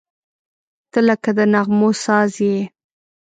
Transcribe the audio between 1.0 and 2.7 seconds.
لکه د نغمو ساز یې.